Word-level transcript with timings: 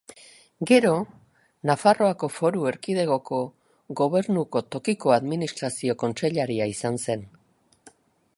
Gero, 0.69 0.93
Nafarroako 1.69 2.29
Foru 2.37 2.65
Erkidegoko 2.71 3.43
Gobernuko 4.01 4.65
Tokiko 4.77 5.15
Administrazio 5.19 5.99
kontseilaria 6.05 6.71
izan 6.77 7.03
zen. 7.07 7.27